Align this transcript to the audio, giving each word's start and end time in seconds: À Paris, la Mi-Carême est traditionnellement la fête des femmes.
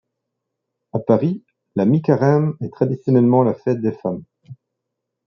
À 0.93 0.99
Paris, 0.99 1.43
la 1.75 1.85
Mi-Carême 1.85 2.55
est 2.61 2.73
traditionnellement 2.73 3.43
la 3.43 3.53
fête 3.53 3.81
des 3.81 3.91
femmes. 3.91 4.23